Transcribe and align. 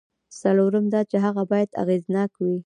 څلورم 0.41 0.85
دا 0.93 1.01
چې 1.09 1.17
هغه 1.25 1.43
باید 1.51 1.69
اغېزناک 1.83 2.31
وي. 2.43 2.55